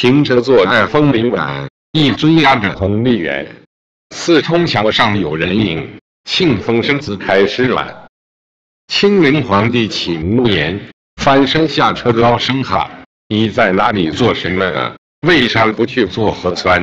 [0.00, 3.44] 停车坐爱枫林晚，一尊压着红丽园。
[4.14, 8.06] 四通墙上有人影，庆丰生子开始软。
[8.86, 10.80] 清明皇帝请怒言，
[11.20, 12.88] 翻身下车高声喊
[13.26, 14.94] ：“你在哪里做什么？
[15.26, 16.80] 为啥不去做核酸？”